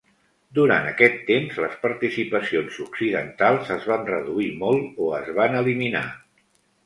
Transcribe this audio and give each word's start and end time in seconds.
Durant 0.59 0.85
aquest 0.91 1.19
temps, 1.25 1.57
les 1.63 1.73
participacions 1.83 2.79
occidentals 2.85 3.69
es 3.77 3.85
van 3.91 4.09
reduir 4.11 4.49
molt 4.65 4.99
o 5.09 5.11
es 5.21 5.29
van 5.41 5.59
eliminar. 5.61 6.05